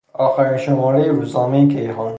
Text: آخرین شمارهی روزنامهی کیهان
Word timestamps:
آخرین 0.13 0.57
شمارهی 0.57 1.09
روزنامهی 1.09 1.67
کیهان 1.67 2.09